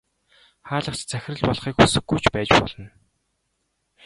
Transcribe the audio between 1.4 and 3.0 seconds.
болохыг хүсэхгүй ч байж болно.